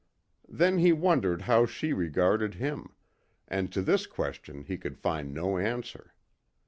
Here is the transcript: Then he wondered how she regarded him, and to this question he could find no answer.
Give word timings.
Then 0.49 0.79
he 0.79 0.91
wondered 0.91 1.43
how 1.43 1.67
she 1.67 1.93
regarded 1.93 2.55
him, 2.55 2.95
and 3.47 3.71
to 3.71 3.83
this 3.83 4.07
question 4.07 4.63
he 4.63 4.75
could 4.79 4.97
find 4.97 5.31
no 5.31 5.59
answer. 5.59 6.15